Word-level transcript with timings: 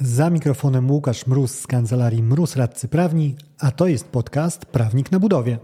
Za 0.00 0.30
mikrofonem 0.30 0.90
Łukasz 0.90 1.26
Mróz 1.26 1.58
z 1.60 1.66
kancelarii 1.66 2.22
Mróz 2.22 2.56
Radcy 2.56 2.88
Prawni, 2.88 3.36
a 3.58 3.70
to 3.70 3.86
jest 3.86 4.08
podcast 4.08 4.66
Prawnik 4.66 5.12
na 5.12 5.20
budowie. 5.20 5.58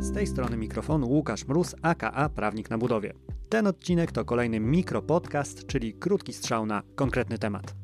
Z 0.00 0.12
tej 0.14 0.26
strony 0.26 0.56
mikrofonu 0.56 1.08
Łukasz 1.08 1.48
Mróz, 1.48 1.74
aka 1.82 2.28
Prawnik 2.28 2.70
na 2.70 2.78
budowie. 2.78 3.12
Ten 3.48 3.66
odcinek 3.66 4.12
to 4.12 4.24
kolejny 4.24 4.60
mikropodcast, 4.60 5.66
czyli 5.66 5.94
krótki 5.94 6.32
strzał 6.32 6.66
na 6.66 6.82
konkretny 6.94 7.38
temat. 7.38 7.79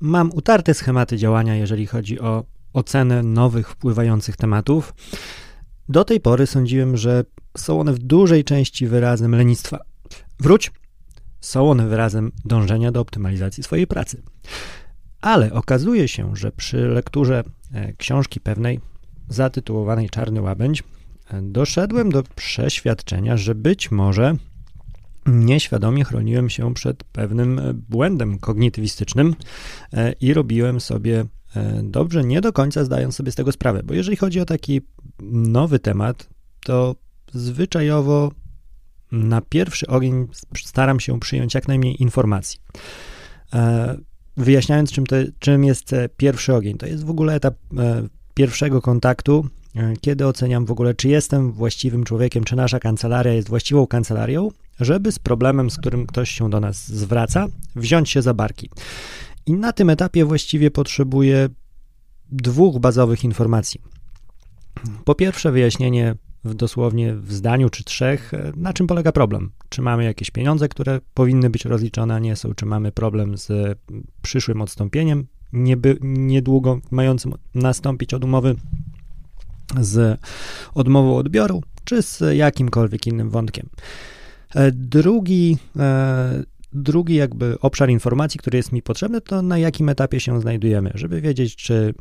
Mam 0.00 0.30
utarte 0.32 0.74
schematy 0.74 1.16
działania, 1.16 1.56
jeżeli 1.56 1.86
chodzi 1.86 2.20
o 2.20 2.44
ocenę 2.72 3.22
nowych 3.22 3.70
wpływających 3.70 4.36
tematów. 4.36 4.94
Do 5.88 6.04
tej 6.04 6.20
pory 6.20 6.46
sądziłem, 6.46 6.96
że 6.96 7.24
są 7.56 7.80
one 7.80 7.92
w 7.92 7.98
dużej 7.98 8.44
części 8.44 8.86
wyrazem 8.86 9.34
lenistwa. 9.34 9.78
Wróć, 10.40 10.72
są 11.40 11.70
one 11.70 11.88
wyrazem 11.88 12.32
dążenia 12.44 12.92
do 12.92 13.00
optymalizacji 13.00 13.62
swojej 13.62 13.86
pracy. 13.86 14.22
Ale 15.20 15.52
okazuje 15.52 16.08
się, 16.08 16.36
że 16.36 16.52
przy 16.52 16.76
lekturze 16.76 17.44
e, 17.72 17.92
książki 17.92 18.40
pewnej 18.40 18.80
zatytułowanej 19.28 20.10
Czarny 20.10 20.40
Łabędź 20.40 20.82
e, 21.30 21.42
doszedłem 21.42 22.10
do 22.10 22.22
przeświadczenia, 22.22 23.36
że 23.36 23.54
być 23.54 23.90
może 23.90 24.36
nieświadomie 25.26 26.04
chroniłem 26.04 26.50
się 26.50 26.74
przed 26.74 27.04
pewnym 27.04 27.58
e, 27.58 27.74
błędem 27.74 28.38
kognitywistycznym 28.38 29.34
i 30.20 30.34
robiłem 30.34 30.80
sobie 30.80 31.24
dobrze, 31.82 32.24
nie 32.24 32.40
do 32.40 32.52
końca 32.52 32.84
zdając 32.84 33.16
sobie 33.16 33.32
z 33.32 33.34
tego 33.34 33.52
sprawę. 33.52 33.82
Bo 33.82 33.94
jeżeli 33.94 34.16
chodzi 34.16 34.40
o 34.40 34.44
taki 34.44 34.80
nowy 35.32 35.78
temat, 35.78 36.28
to 36.64 36.96
zwyczajowo 37.32 38.32
na 39.12 39.40
pierwszy 39.40 39.86
ogień 39.86 40.26
staram 40.54 41.00
się 41.00 41.20
przyjąć 41.20 41.54
jak 41.54 41.68
najmniej 41.68 42.02
informacji 42.02 42.60
wyjaśniając, 44.36 44.92
czym, 44.92 45.06
to, 45.06 45.16
czym 45.38 45.64
jest 45.64 45.92
e, 45.92 46.08
pierwszy 46.16 46.54
ogień. 46.54 46.78
To 46.78 46.86
jest 46.86 47.04
w 47.04 47.10
ogóle 47.10 47.34
etap 47.34 47.54
e, 47.78 48.08
pierwszego 48.34 48.82
kontaktu, 48.82 49.48
e, 49.76 49.94
kiedy 50.00 50.26
oceniam 50.26 50.66
w 50.66 50.70
ogóle, 50.70 50.94
czy 50.94 51.08
jestem 51.08 51.52
właściwym 51.52 52.04
człowiekiem, 52.04 52.44
czy 52.44 52.56
nasza 52.56 52.80
kancelaria 52.80 53.32
jest 53.32 53.48
właściwą 53.48 53.86
kancelarią, 53.86 54.48
żeby 54.80 55.12
z 55.12 55.18
problemem, 55.18 55.70
z 55.70 55.78
którym 55.78 56.06
ktoś 56.06 56.30
się 56.30 56.50
do 56.50 56.60
nas 56.60 56.88
zwraca, 56.88 57.46
wziąć 57.76 58.10
się 58.10 58.22
za 58.22 58.34
barki. 58.34 58.70
I 59.46 59.52
na 59.52 59.72
tym 59.72 59.90
etapie 59.90 60.24
właściwie 60.24 60.70
potrzebuję 60.70 61.48
dwóch 62.32 62.78
bazowych 62.78 63.24
informacji. 63.24 63.80
Po 65.04 65.14
pierwsze, 65.14 65.52
wyjaśnienie 65.52 66.14
w 66.44 66.54
dosłownie 66.54 67.14
w 67.14 67.32
zdaniu 67.32 67.70
czy 67.70 67.84
trzech, 67.84 68.32
na 68.56 68.72
czym 68.72 68.86
polega 68.86 69.12
problem. 69.12 69.50
Czy 69.68 69.82
mamy 69.82 70.04
jakieś 70.04 70.30
pieniądze, 70.30 70.68
które 70.68 71.00
powinny 71.14 71.50
być 71.50 71.64
rozliczone, 71.64 72.14
a 72.14 72.18
nie 72.18 72.36
są, 72.36 72.54
czy 72.54 72.66
mamy 72.66 72.92
problem 72.92 73.38
z 73.38 73.78
przyszłym 74.22 74.62
odstąpieniem, 74.62 75.26
nieby, 75.52 75.98
niedługo 76.02 76.80
mającym 76.90 77.32
nastąpić 77.54 78.14
od 78.14 78.24
umowy, 78.24 78.54
z 79.80 80.20
odmową 80.74 81.16
odbioru, 81.16 81.62
czy 81.84 82.02
z 82.02 82.36
jakimkolwiek 82.36 83.06
innym 83.06 83.30
wątkiem. 83.30 83.68
E, 84.54 84.72
drugi, 84.72 85.58
e, 85.78 86.42
drugi 86.72 87.14
jakby 87.14 87.58
obszar 87.60 87.90
informacji, 87.90 88.38
który 88.38 88.56
jest 88.56 88.72
mi 88.72 88.82
potrzebny, 88.82 89.20
to 89.20 89.42
na 89.42 89.58
jakim 89.58 89.88
etapie 89.88 90.20
się 90.20 90.40
znajdujemy, 90.40 90.90
żeby 90.94 91.20
wiedzieć, 91.20 91.56
czy 91.56 91.94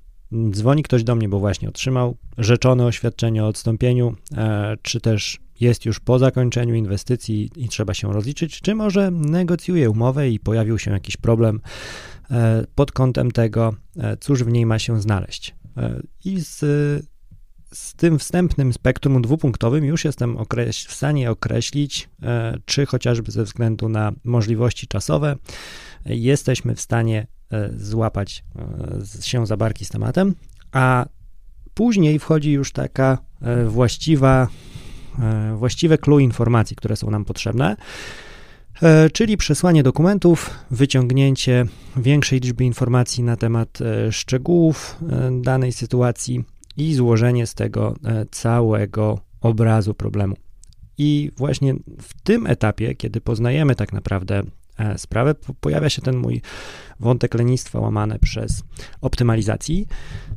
dzwoni 0.52 0.84
ktoś 0.84 1.04
do 1.04 1.16
mnie, 1.16 1.30
bo 1.30 1.40
właśnie 1.40 1.70
otrzymał 1.70 2.18
rzeczone 2.38 2.86
oświadczenie 2.86 3.44
o 3.44 3.48
odstąpieniu, 3.48 4.16
e, 4.38 4.78
czy 4.82 5.02
też 5.02 5.40
jest 5.60 5.86
już 5.86 6.00
po 6.00 6.20
zakończeniu 6.20 6.76
inwestycji 6.76 7.50
i 7.56 7.70
trzeba 7.70 7.94
się 7.94 8.14
rozliczyć, 8.14 8.62
czy 8.62 8.76
może 8.76 9.12
negocjuje 9.12 9.90
umowę 9.90 10.30
i 10.30 10.40
pojawił 10.40 10.80
się 10.80 10.92
jakiś 10.92 11.18
problem 11.18 11.62
pod 12.76 12.92
kątem 12.92 13.32
tego, 13.32 13.74
cóż 14.20 14.44
w 14.44 14.52
niej 14.52 14.66
ma 14.66 14.80
się 14.80 15.02
znaleźć. 15.02 15.56
I 16.26 16.40
z, 16.40 16.64
z 17.76 17.94
tym 17.94 18.20
wstępnym 18.20 18.74
spektrum 18.74 19.22
dwupunktowym 19.22 19.86
już 19.86 20.06
jestem 20.06 20.38
w 20.88 20.94
stanie 20.94 21.32
określić, 21.32 22.10
czy 22.66 22.86
chociażby 22.86 23.32
ze 23.32 23.44
względu 23.44 23.90
na 23.90 24.12
możliwości 24.24 24.88
czasowe 24.88 25.36
jesteśmy 26.06 26.76
w 26.76 26.82
stanie 26.82 27.28
E, 27.52 27.70
złapać 27.78 28.44
e, 29.20 29.24
się 29.24 29.48
za 29.48 29.58
barki 29.58 29.86
z 29.86 29.90
tematem, 29.90 30.36
a 30.72 31.06
później 31.74 32.20
wchodzi 32.20 32.52
już 32.52 32.72
taka 32.72 33.18
e, 33.42 33.66
właściwa, 33.66 34.48
właściwe 35.56 35.98
clue 35.98 36.20
informacji, 36.20 36.76
które 36.76 36.96
są 36.96 37.12
nam 37.12 37.26
potrzebne, 37.26 37.76
czyli 39.14 39.38
przesłanie 39.38 39.84
dokumentów, 39.84 40.50
wyciągnięcie 40.72 41.66
większej 41.98 42.40
liczby 42.40 42.64
informacji 42.64 43.24
na 43.24 43.36
temat 43.36 43.80
szczegółów 44.12 45.00
danej 45.42 45.72
sytuacji 45.72 46.44
i 46.78 46.94
złożenie 46.94 47.48
z 47.48 47.54
tego 47.54 47.96
całego 48.32 49.20
obrazu 49.42 49.94
problemu. 49.94 50.36
I 50.98 51.32
właśnie 51.38 51.74
w 52.02 52.22
tym 52.24 52.48
etapie, 52.48 52.96
kiedy 52.96 53.22
poznajemy 53.22 53.76
tak 53.76 53.94
naprawdę 53.94 54.44
E, 54.78 54.98
sprawę, 54.98 55.36
pojawia 55.62 55.90
się 55.90 56.02
ten 56.02 56.18
mój 56.18 56.42
wątek 57.00 57.34
lenistwa 57.34 57.80
łamany 57.80 58.20
przez 58.20 58.64
optymalizacji. 59.02 59.88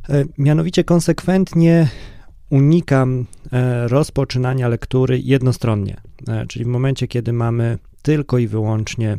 E, 0.09 0.25
mianowicie 0.38 0.84
konsekwentnie 0.84 1.88
unikam 2.50 3.27
e, 3.53 3.88
rozpoczynania 3.88 4.69
lektury 4.69 5.21
jednostronnie, 5.21 6.00
czyli 6.48 6.65
w 6.65 6.69
momencie, 6.69 7.09
kiedy 7.09 7.32
mamy 7.32 7.78
tylko 8.03 8.38
i 8.38 8.47
wyłącznie 8.47 9.19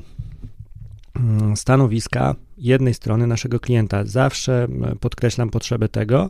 mm, 1.16 1.58
stanowiska 1.58 2.36
jednej 2.58 2.94
strony 2.94 3.28
naszego 3.28 3.60
klienta. 3.60 4.06
Zawsze 4.06 4.68
podkreślam 5.00 5.50
potrzebę 5.50 5.90
tego, 5.90 6.30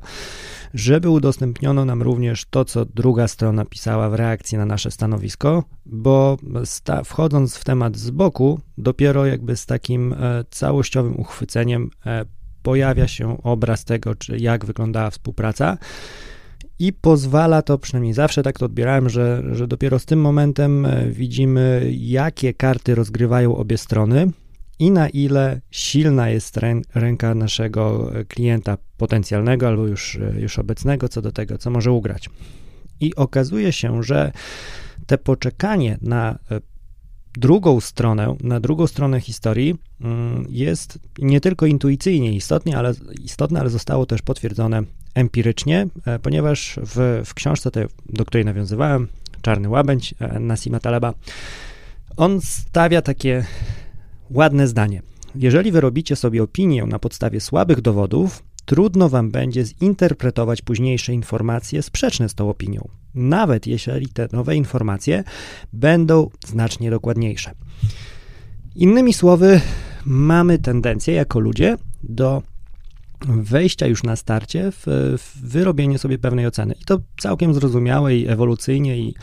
żeby 0.74 1.09
udostępniono 1.09 1.85
nam 1.85 2.02
również 2.02 2.46
to, 2.50 2.66
co 2.66 2.85
druga 2.85 3.28
strona 3.28 3.66
pisała 3.66 4.09
w 4.09 4.13
reakcji 4.13 4.57
na 4.57 4.66
nasze 4.66 4.91
stanowisko, 4.91 5.63
bo 5.85 6.38
sta- 6.66 7.03
wchodząc 7.03 7.56
w 7.56 7.63
temat 7.63 7.97
z 7.97 8.09
boku, 8.09 8.59
dopiero 8.78 9.25
jakby 9.25 9.56
z 9.56 9.66
takim 9.66 10.13
e, 10.13 10.44
całościowym 10.50 11.19
uchwyceniem 11.19 11.90
e, 12.06 12.25
pojawia 12.63 13.07
się 13.07 13.44
obraz 13.44 13.85
tego, 13.85 14.16
czy 14.16 14.38
jak 14.38 14.66
wyglądała 14.66 15.09
współpraca. 15.09 15.78
I 16.80 16.94
pozwala 16.94 17.62
to, 17.62 17.78
przynajmniej 17.78 18.13
zawsze 18.13 18.44
tak 18.44 18.59
to 18.59 18.66
odbierałem, 18.66 19.09
że, 19.09 19.44
że 19.51 19.68
dopiero 19.68 20.00
z 20.00 20.06
tym 20.06 20.22
momentem 20.22 20.86
e, 20.86 21.09
widzimy, 21.09 21.91
jakie 21.91 22.53
karty 22.53 22.96
rozgrywają 22.96 23.56
obie 23.56 23.78
strony, 23.78 24.31
i 24.80 24.92
na 24.92 25.10
ile 25.10 25.62
silna 25.72 26.30
jest 26.30 26.60
ręka 26.96 27.36
naszego 27.36 28.12
klienta 28.28 28.78
potencjalnego 28.98 29.68
albo 29.68 29.88
już, 29.88 30.18
już 30.38 30.60
obecnego 30.60 31.10
co 31.10 31.22
do 31.22 31.32
tego, 31.32 31.58
co 31.58 31.70
może 31.70 31.92
ugrać. 31.92 32.30
I 33.00 33.16
okazuje 33.16 33.72
się, 33.72 34.04
że 34.04 34.32
te 35.08 35.18
poczekanie 35.18 35.98
na 36.02 36.40
e, 36.52 36.62
drugą 37.34 37.80
stronę, 37.80 38.36
na 38.42 38.60
drugą 38.60 38.88
stronę 38.88 39.22
historii 39.22 39.76
mm, 40.02 40.46
jest 40.50 41.00
nie 41.20 41.42
tylko 41.42 41.66
intuicyjnie 41.66 42.36
istotnie, 42.36 42.78
ale, 42.78 42.94
istotne, 43.24 43.60
ale 43.60 43.70
zostało 43.70 44.06
też 44.06 44.22
potwierdzone 44.22 44.84
empirycznie, 45.16 45.88
e, 46.06 46.20
ponieważ 46.20 46.80
w, 46.84 47.22
w 47.26 47.34
książce, 47.34 47.72
tej, 47.72 47.86
do 48.10 48.26
której 48.26 48.46
nawiązywałem, 48.46 49.08
Czarny 49.42 49.70
Łabędź 49.70 50.16
e, 50.20 50.40
Nasima 50.40 50.80
Taleba, 50.80 51.14
on 52.18 52.42
stawia 52.42 53.02
takie 53.02 53.46
ładne 54.32 54.68
zdanie. 54.68 55.02
Jeżeli 55.36 55.72
wyrobicie 55.72 56.16
sobie 56.16 56.44
opinię 56.44 56.86
na 56.86 57.00
podstawie 57.00 57.42
słabych 57.42 57.82
dowodów, 57.82 58.44
trudno 58.66 59.10
wam 59.10 59.31
będzie 59.31 59.66
zinterpretować 59.66 60.62
późniejsze 60.62 61.14
informacje 61.14 61.81
sprzeczne 61.81 62.30
z 62.30 62.36
tą 62.36 62.50
opinią, 62.50 62.88
nawet 63.16 63.68
jeśli 63.68 64.10
te 64.14 64.28
nowe 64.31 64.56
informacje 64.56 65.24
będą 65.74 66.30
znacznie 66.48 66.90
dokładniejsze. 66.90 67.52
Innymi 68.76 69.14
słowy, 69.14 69.62
mamy 70.06 70.60
tendencję 70.60 71.14
jako 71.14 71.40
ludzie 71.40 71.78
do 72.04 72.44
wejścia 73.27 73.88
już 73.88 74.04
na 74.04 74.16
starcie 74.16 74.71
w, 74.71 74.83
w 75.18 75.42
wyrobienie 75.42 75.98
sobie 75.98 76.18
pewnej 76.18 76.48
oceny. 76.48 76.75
I 76.81 76.86
to 76.86 77.00
całkiem 77.19 77.54
zrozumiałe 77.54 78.16
i 78.16 78.27
ewolucyjnie 78.27 78.98
i 78.98 79.16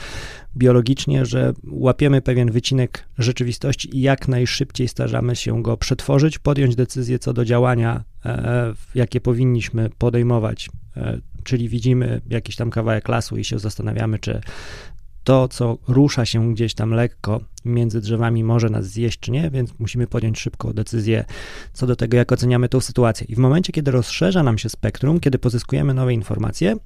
biologicznie, 0.57 1.27
że 1.27 1.53
łapiemy 1.71 2.23
pewien 2.23 2.51
wycinek 2.51 3.05
rzeczywistości 3.19 3.97
i 3.97 4.01
jak 4.01 4.29
najszybciej 4.29 4.89
starzamy 4.89 5.37
się 5.37 5.63
go 5.63 5.77
przetworzyć, 5.77 6.39
podjąć 6.39 6.77
decyzję 6.77 7.19
co 7.19 7.33
do 7.33 7.45
działania, 7.45 8.05
e, 8.25 8.75
jakie 8.95 9.21
powinniśmy 9.21 9.91
podejmować. 9.99 10.71
E, 10.97 11.21
czyli 11.45 11.69
widzimy 11.69 12.21
jakiś 12.29 12.57
tam 12.57 12.71
kawałek 12.71 13.09
lasu 13.09 13.37
i 13.37 13.45
się 13.45 13.59
zastanawiamy, 13.59 14.19
czy 14.19 14.41
to, 15.27 15.49
co 15.49 15.79
rusza 15.89 16.25
się 16.25 16.55
gdzieś 16.55 16.75
tam 16.75 16.91
lekko 16.91 17.41
między 17.65 18.01
drzewami, 18.01 18.45
może 18.45 18.71
nas 18.71 18.87
zjeść 18.87 19.21
czy 19.21 19.31
nie, 19.31 19.51
więc 19.51 19.71
musimy 19.79 20.07
podjąć 20.07 20.41
szybką 20.41 20.73
decyzję 20.73 21.25
co 21.73 21.87
do 21.87 21.97
tego, 21.97 22.17
jak 22.17 22.33
oceniamy 22.33 22.69
tą 22.69 22.81
sytuację. 22.81 23.27
I 23.29 23.35
w 23.35 23.39
momencie, 23.39 23.73
kiedy 23.73 23.91
rozszerza 23.91 24.43
nam 24.43 24.59
się 24.59 24.69
spektrum, 24.69 25.21
kiedy 25.21 25.39
pozyskujemy 25.39 25.95
nowe 25.95 26.15
informacje, 26.15 26.77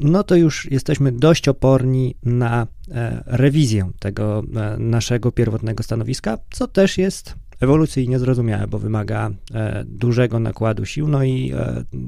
no 0.00 0.24
to 0.24 0.36
już 0.36 0.70
jesteśmy 0.70 1.12
dość 1.12 1.48
oporni 1.48 2.14
na 2.22 2.66
e, 2.90 3.22
rewizję 3.26 3.90
tego 3.98 4.42
e, 4.56 4.76
naszego 4.78 5.32
pierwotnego 5.32 5.82
stanowiska, 5.82 6.38
co 6.50 6.66
też 6.66 6.98
jest 6.98 7.34
ewolucyjnie 7.60 8.18
zrozumiałe, 8.18 8.66
bo 8.66 8.78
wymaga 8.78 9.30
e, 9.54 9.84
dużego 9.84 10.38
nakładu 10.38 10.84
sił, 10.84 11.08
no 11.08 11.24
i 11.24 11.52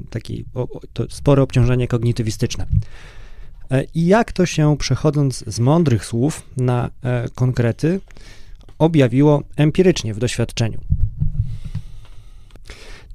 taki 0.09 0.45
spore 1.09 1.41
obciążenie 1.41 1.87
kognitywistyczne. 1.87 2.65
I 3.93 4.05
jak 4.05 4.31
to 4.31 4.45
się 4.45 4.77
przechodząc 4.77 5.43
z 5.47 5.59
mądrych 5.59 6.05
słów 6.05 6.49
na 6.57 6.89
konkrety 7.35 8.01
objawiło 8.79 9.43
empirycznie 9.55 10.13
w 10.13 10.19
doświadczeniu? 10.19 10.79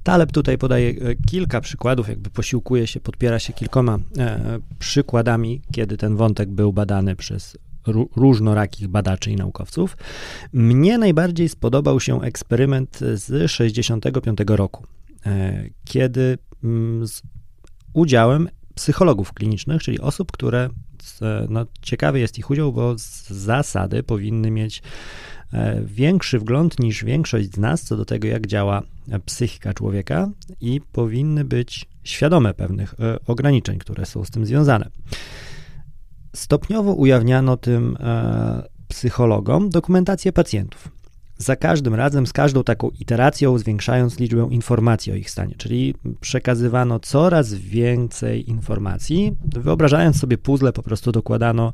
Taleb 0.03 0.31
tutaj 0.31 0.57
podaje 0.57 0.89
e, 0.89 1.15
kilka 1.15 1.61
przykładów, 1.61 2.09
jakby 2.09 2.29
posiłkuje 2.29 2.87
się, 2.87 2.99
podpiera 2.99 3.39
się 3.39 3.53
kilkoma 3.53 3.99
e, 4.17 4.59
przykładami, 4.79 5.61
kiedy 5.71 5.97
ten 5.97 6.15
wątek 6.15 6.49
był 6.49 6.73
badany 6.73 7.15
przez 7.15 7.57
różnorakich 8.15 8.87
badaczy 8.87 9.31
i 9.31 9.35
naukowców. 9.35 9.97
Mnie 10.53 10.97
najbardziej 10.97 11.49
spodobał 11.49 11.99
się 11.99 12.21
eksperyment 12.21 12.99
z 13.13 13.51
65 13.51 14.39
roku, 14.47 14.85
e, 15.25 15.63
kiedy 15.85 16.37
mm, 16.63 17.07
z 17.07 17.21
udziałem 17.93 18.49
psychologów 18.79 19.33
klinicznych, 19.33 19.83
czyli 19.83 19.99
osób, 19.99 20.31
które 20.31 20.69
no, 21.49 21.65
ciekawy 21.81 22.19
jest 22.19 22.39
ich 22.39 22.49
udział, 22.49 22.73
bo 22.73 22.97
z 22.97 23.29
zasady 23.29 24.03
powinny 24.03 24.51
mieć 24.51 24.81
E, 25.53 25.81
większy 25.85 26.39
wgląd 26.39 26.79
niż 26.79 27.03
większość 27.03 27.53
z 27.53 27.57
nas 27.57 27.81
co 27.81 27.97
do 27.97 28.05
tego, 28.05 28.27
jak 28.27 28.47
działa 28.47 28.81
psychika 29.25 29.73
człowieka 29.73 30.29
i 30.61 30.81
powinny 30.91 31.45
być 31.45 31.85
świadome 32.03 32.53
pewnych 32.53 32.95
e, 32.99 33.17
ograniczeń, 33.25 33.79
które 33.79 34.05
są 34.05 34.25
z 34.25 34.29
tym 34.29 34.45
związane. 34.45 34.89
Stopniowo 36.35 36.93
ujawniano 36.93 37.57
tym 37.57 37.97
e, 37.99 38.63
psychologom 38.87 39.69
dokumentację 39.69 40.33
pacjentów 40.33 40.98
za 41.41 41.55
każdym 41.55 41.95
razem, 41.95 42.27
z 42.27 42.33
każdą 42.33 42.63
taką 42.63 42.89
iteracją, 42.99 43.57
zwiększając 43.57 44.19
liczbę 44.19 44.47
informacji 44.51 45.11
o 45.11 45.15
ich 45.15 45.29
stanie, 45.29 45.55
czyli 45.57 45.95
przekazywano 46.19 46.99
coraz 46.99 47.53
więcej 47.53 48.49
informacji. 48.49 49.35
Wyobrażając 49.45 50.19
sobie 50.19 50.37
puzzle, 50.37 50.73
po 50.73 50.83
prostu 50.83 51.11
dokładano 51.11 51.73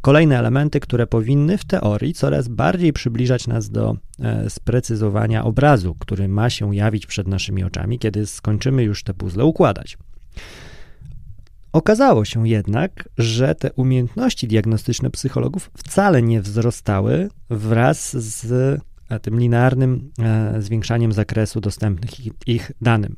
kolejne 0.00 0.38
elementy, 0.38 0.80
które 0.80 1.06
powinny 1.06 1.58
w 1.58 1.64
teorii 1.64 2.14
coraz 2.14 2.48
bardziej 2.48 2.92
przybliżać 2.92 3.46
nas 3.46 3.70
do 3.70 3.96
e, 4.20 4.50
sprecyzowania 4.50 5.44
obrazu, 5.44 5.94
który 5.98 6.28
ma 6.28 6.50
się 6.50 6.76
jawić 6.76 7.06
przed 7.06 7.28
naszymi 7.28 7.64
oczami, 7.64 7.98
kiedy 7.98 8.26
skończymy 8.26 8.82
już 8.82 9.02
te 9.04 9.14
puzzle 9.14 9.44
układać. 9.44 9.98
Okazało 11.72 12.24
się 12.24 12.48
jednak, 12.48 13.08
że 13.18 13.54
te 13.54 13.72
umiejętności 13.72 14.48
diagnostyczne 14.48 15.10
psychologów 15.10 15.70
wcale 15.76 16.22
nie 16.22 16.40
wzrastały 16.40 17.28
wraz 17.50 18.16
z 18.16 18.80
tym 19.22 19.40
linearnym 19.40 20.10
e, 20.18 20.62
zwiększaniem 20.62 21.12
zakresu 21.12 21.60
dostępnych 21.60 22.10
ich 22.46 22.72
danym. 22.80 23.16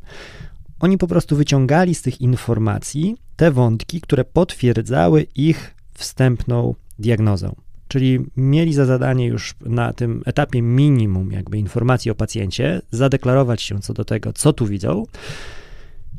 Oni 0.80 0.98
po 0.98 1.06
prostu 1.06 1.36
wyciągali 1.36 1.94
z 1.94 2.02
tych 2.02 2.20
informacji 2.20 3.16
te 3.36 3.50
wątki, 3.50 4.00
które 4.00 4.24
potwierdzały 4.24 5.26
ich 5.34 5.74
wstępną 5.94 6.74
diagnozę. 6.98 7.52
Czyli 7.88 8.18
mieli 8.36 8.74
za 8.74 8.86
zadanie 8.86 9.26
już 9.26 9.54
na 9.60 9.92
tym 9.92 10.22
etapie 10.26 10.62
minimum 10.62 11.32
jakby 11.32 11.58
informacji 11.58 12.10
o 12.10 12.14
pacjencie, 12.14 12.82
zadeklarować 12.90 13.62
się 13.62 13.80
co 13.80 13.94
do 13.94 14.04
tego, 14.04 14.32
co 14.32 14.52
tu 14.52 14.66
widzą, 14.66 15.04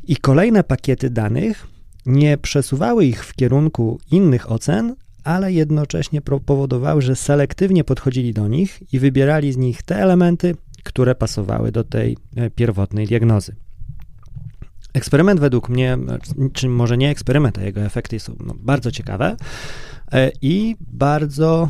i 0.04 0.16
kolejne 0.16 0.64
pakiety 0.64 1.10
danych 1.10 1.66
nie 2.06 2.38
przesuwały 2.38 3.04
ich 3.04 3.24
w 3.24 3.34
kierunku 3.34 4.00
innych 4.10 4.52
ocen, 4.52 4.96
ale 5.24 5.52
jednocześnie 5.52 6.20
powodowały, 6.20 7.02
że 7.02 7.16
selektywnie 7.16 7.84
podchodzili 7.84 8.32
do 8.32 8.48
nich 8.48 8.82
i 8.92 8.98
wybierali 8.98 9.52
z 9.52 9.56
nich 9.56 9.82
te 9.82 9.96
elementy, 9.96 10.54
które 10.82 11.14
pasowały 11.14 11.72
do 11.72 11.84
tej 11.84 12.16
e, 12.36 12.50
pierwotnej 12.50 13.06
diagnozy. 13.06 13.56
Eksperyment 14.94 15.40
według 15.40 15.68
mnie, 15.68 15.98
czy 16.52 16.68
może 16.68 16.98
nie 16.98 17.10
eksperyment, 17.10 17.58
a 17.58 17.62
jego 17.62 17.80
efekty 17.80 18.20
są 18.20 18.36
no, 18.46 18.54
bardzo 18.58 18.90
ciekawe 18.90 19.36
e, 20.12 20.30
i 20.42 20.76
bardzo 20.80 21.68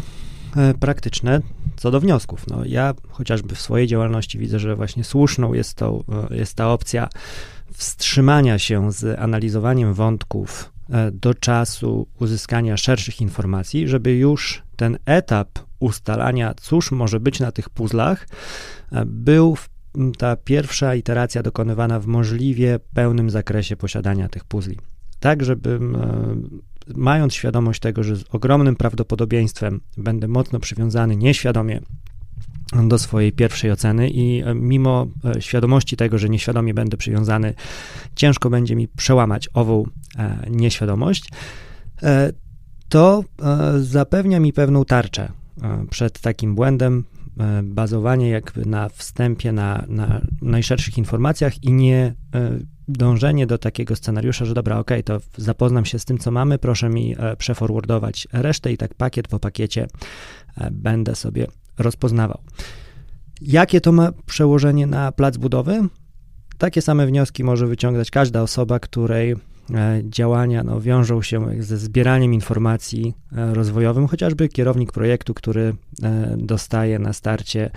e, 0.56 0.75
praktyczne 0.75 1.40
co 1.76 1.90
do 1.90 2.00
wniosków. 2.00 2.46
No, 2.46 2.64
ja 2.64 2.94
chociażby 3.08 3.54
w 3.54 3.60
swojej 3.60 3.87
działalności 3.87 4.38
widzę, 4.38 4.58
że 4.58 4.76
właśnie 4.76 5.04
słuszną 5.04 5.52
jest, 5.52 5.75
to, 5.75 6.04
jest 6.31 6.54
ta 6.54 6.72
opcja 6.72 7.08
wstrzymania 7.72 8.58
się 8.58 8.93
z 8.93 9.19
analizowaniem 9.19 9.94
wątków 9.94 10.72
do 11.12 11.34
czasu 11.34 12.06
uzyskania 12.20 12.76
szerszych 12.76 13.20
informacji, 13.20 13.88
żeby 13.88 14.14
już 14.14 14.62
ten 14.76 14.98
etap 15.06 15.48
ustalania, 15.78 16.54
cóż 16.54 16.92
może 16.92 17.20
być 17.20 17.40
na 17.40 17.52
tych 17.52 17.70
puzzlach, 17.70 18.28
e, 18.92 19.04
był 19.06 19.56
ta 20.18 20.36
pierwsza 20.36 20.94
iteracja 20.94 21.42
dokonywana 21.42 22.00
w 22.00 22.06
możliwie 22.06 22.78
pełnym 22.94 23.30
zakresie 23.30 23.76
posiadania 23.76 24.28
tych 24.28 24.44
puzli. 24.44 24.78
Tak, 25.20 25.44
żeby 25.44 25.80
mając 26.94 27.34
świadomość 27.34 27.80
tego, 27.80 28.02
że 28.02 28.16
z 28.16 28.24
ogromnym 28.30 28.76
prawdopodobieństwem 28.76 29.80
będę 29.96 30.28
mocno 30.28 30.60
przywiązany 30.60 31.16
nieświadomie 31.16 31.80
do 32.72 32.98
swojej 32.98 33.32
pierwszej 33.32 33.70
oceny 33.70 34.10
i 34.10 34.42
e, 34.42 34.54
mimo 34.54 35.06
e, 35.36 35.42
świadomości 35.42 35.96
tego, 35.96 36.19
że 36.19 36.28
nieświadomie 36.28 36.74
będę 36.74 36.96
przywiązany, 36.96 37.54
ciężko 38.16 38.50
będzie 38.50 38.76
mi 38.76 38.88
przełamać 38.88 39.48
ową 39.54 39.84
e, 40.19 40.46
nieświadomość, 40.50 41.28
to 42.88 43.24
zapewnia 43.80 44.40
mi 44.40 44.52
pewną 44.52 44.84
tarczę 44.84 45.32
przed 45.90 46.20
takim 46.20 46.54
błędem, 46.54 47.04
bazowanie 47.62 48.28
jakby 48.28 48.66
na 48.66 48.88
wstępie, 48.88 49.52
na, 49.52 49.84
na 49.88 50.20
najszerszych 50.42 50.98
informacjach 50.98 51.64
i 51.64 51.72
nie 51.72 52.14
dążenie 52.88 53.46
do 53.46 53.58
takiego 53.58 53.96
scenariusza, 53.96 54.44
że 54.44 54.54
dobra, 54.54 54.78
ok, 54.78 54.90
to 55.04 55.20
zapoznam 55.36 55.84
się 55.84 55.98
z 55.98 56.04
tym, 56.04 56.18
co 56.18 56.30
mamy, 56.30 56.58
proszę 56.58 56.88
mi 56.88 57.16
przeforwardować 57.38 58.28
resztę 58.32 58.72
i 58.72 58.76
tak 58.76 58.94
pakiet 58.94 59.28
po 59.28 59.38
pakiecie 59.38 59.86
będę 60.70 61.14
sobie 61.14 61.46
rozpoznawał. 61.78 62.38
Jakie 63.40 63.80
to 63.80 63.92
ma 63.92 64.12
przełożenie 64.26 64.86
na 64.86 65.12
plac 65.12 65.36
budowy? 65.36 65.80
Takie 66.58 66.82
same 66.82 67.06
wnioski 67.06 67.44
może 67.44 67.66
wyciągać 67.66 68.10
każda 68.10 68.42
osoba, 68.42 68.78
której 68.78 69.32
e, 69.32 69.37
działania 70.04 70.62
no, 70.62 70.80
wiążą 70.80 71.23
się 71.23 71.47
ze 71.58 71.78
zbieraniem 71.78 72.35
informacji 72.35 73.14
e, 73.37 73.54
rozwojowym, 73.54 74.06
chociażby 74.06 74.49
kierownik 74.49 74.92
projektu, 74.92 75.35
który 75.35 75.75
e, 76.02 76.35
dostaje 76.38 76.99
na 76.99 77.12
starcie 77.12 77.70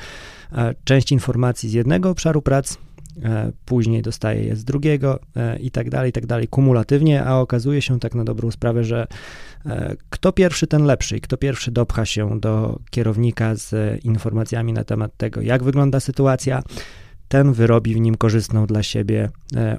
część 0.83 1.11
informacji 1.11 1.69
z 1.69 1.73
jednego 1.73 2.09
obszaru 2.09 2.41
prac, 2.41 2.77
później 3.65 4.01
dostaje 4.01 4.43
je 4.43 4.55
z 4.55 4.63
drugiego 4.63 5.19
e, 5.35 5.59
i 5.59 5.71
tak 5.71 5.89
dalej, 5.89 6.09
i 6.09 6.13
tak 6.13 6.25
dalej, 6.25 6.47
kumulatywnie, 6.47 7.23
a 7.23 7.39
okazuje 7.39 7.81
się 7.81 7.99
tak 7.99 8.15
na 8.15 8.23
dobrą 8.23 8.51
sprawę, 8.51 8.83
że 8.83 9.07
e, 9.65 9.95
kto 10.09 10.31
pierwszy, 10.31 10.67
ten 10.67 10.83
lepszy 10.83 11.17
i 11.17 11.21
kto 11.21 11.37
pierwszy 11.37 11.71
dopcha 11.71 12.05
się 12.05 12.39
do 12.39 12.79
kierownika 12.89 13.55
z 13.55 13.99
informacjami 14.05 14.73
na 14.73 14.83
temat 14.83 15.17
tego, 15.17 15.41
jak 15.41 15.63
wygląda 15.63 15.99
sytuacja, 15.99 16.63
ten 17.27 17.53
wyrobi 17.53 17.93
w 17.95 17.99
nim 17.99 18.15
korzystną 18.15 18.65
dla 18.65 18.83
siebie 18.83 19.29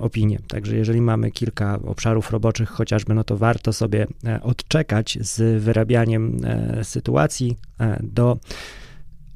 opinię. 0.00 0.38
Także 0.48 0.76
jeżeli 0.76 1.00
mamy 1.00 1.30
kilka 1.30 1.78
obszarów 1.84 2.30
roboczych 2.30 2.68
chociażby, 2.68 3.14
no 3.14 3.24
to 3.24 3.36
warto 3.36 3.72
sobie 3.72 4.06
odczekać 4.42 5.18
z 5.20 5.62
wyrabianiem 5.62 6.40
sytuacji 6.82 7.56
do 8.02 8.38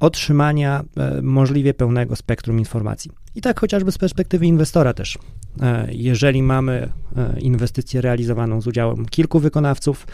otrzymania 0.01 0.83
możliwie 1.21 1.73
pełnego 1.73 2.15
spektrum 2.15 2.59
informacji. 2.59 3.11
I 3.35 3.41
tak 3.41 3.59
chociażby 3.59 3.91
z 3.91 3.97
perspektywy 3.97 4.45
inwestora 4.45 4.93
też. 4.93 5.17
E, 5.61 5.87
jeżeli 5.91 6.43
mamy 6.43 6.89
e, 7.17 7.39
inwestycję 7.39 8.01
realizowaną 8.01 8.61
z 8.61 8.67
udziałem 8.67 9.05
kilku 9.05 9.39
wykonawców, 9.39 10.07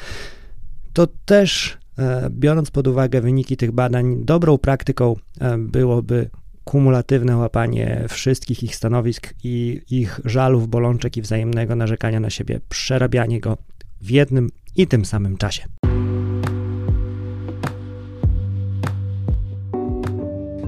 to 0.94 1.08
też 1.25 1.77
e, 1.98 2.29
biorąc 2.29 2.72
pod 2.72 2.88
uwagę 2.88 3.22
wyniki 3.22 3.58
tych 3.58 3.72
badań, 3.72 4.25
dobrą 4.25 4.58
praktyką 4.58 5.15
byłoby 5.58 6.29
kumulatywne 6.63 7.38
łapanie 7.38 8.06
wszystkich 8.10 8.63
ich 8.63 8.75
stanowisk 8.75 9.34
i 9.44 9.82
ich 9.89 10.20
żalów, 10.25 10.67
bolączek 10.67 11.17
i 11.17 11.22
wzajemnego 11.22 11.75
narzekania 11.75 12.20
na 12.20 12.29
siebie, 12.29 12.60
przerabianie 12.70 13.39
go 13.39 13.58
w 14.01 14.10
jednym 14.10 14.50
i 14.75 14.88
tym 14.88 15.06
samym 15.06 15.38
czasie. 15.38 15.87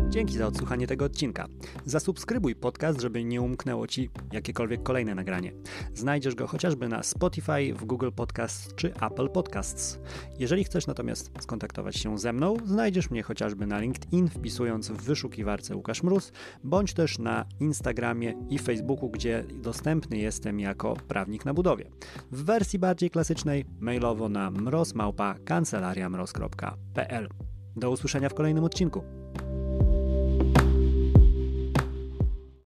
Dzięki 0.09 0.37
za 0.37 0.47
odsłuchanie 0.47 0.87
tego 0.87 1.05
odcinka. 1.05 1.47
Zasubskrybuj 1.85 2.55
podcast, 2.55 3.01
żeby 3.01 3.23
nie 3.23 3.41
umknęło 3.41 3.87
Ci 3.87 4.09
jakiekolwiek 4.31 4.83
kolejne 4.83 5.15
nagranie. 5.15 5.53
Znajdziesz 5.93 6.35
go 6.35 6.47
chociażby 6.47 6.87
na 6.87 7.03
Spotify, 7.03 7.73
w 7.73 7.85
Google 7.85 8.09
Podcasts 8.15 8.75
czy 8.75 8.93
Apple 8.93 9.29
Podcasts. 9.29 9.99
Jeżeli 10.39 10.63
chcesz 10.63 10.87
natomiast 10.87 11.31
skontaktować 11.39 11.95
się 11.95 12.17
ze 12.17 12.33
mną, 12.33 12.57
znajdziesz 12.65 13.09
mnie 13.09 13.23
chociażby 13.23 13.67
na 13.67 13.79
LinkedIn, 13.79 14.29
wpisując 14.29 14.89
w 14.89 15.01
wyszukiwarce 15.01 15.75
Łukasz 15.75 16.03
Mróz, 16.03 16.31
bądź 16.63 16.93
też 16.93 17.19
na 17.19 17.45
Instagramie 17.59 18.33
i 18.49 18.59
Facebooku, 18.59 19.09
gdzie 19.09 19.43
dostępny 19.53 20.17
jestem 20.17 20.59
jako 20.59 20.93
prawnik 21.07 21.45
na 21.45 21.53
budowie. 21.53 21.89
W 22.31 22.43
wersji 22.43 22.79
bardziej 22.79 23.09
klasycznej 23.09 23.65
mailowo 23.79 24.29
na 24.29 24.51
mrozmałpa 24.51 25.35
kancelariamroz.pl. 25.45 27.29
Do 27.75 27.91
usłyszenia 27.91 28.29
w 28.29 28.33
kolejnym 28.33 28.63
odcinku. 28.63 29.03